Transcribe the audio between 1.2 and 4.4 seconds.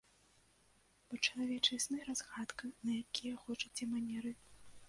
чалавечыя сны разгадка на якія хочаце манеры.